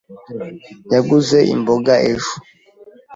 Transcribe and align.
Yaguze 0.93 1.37
imboga 1.53 1.93
ejo. 2.11 2.33